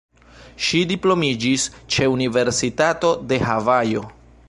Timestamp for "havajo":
3.49-4.09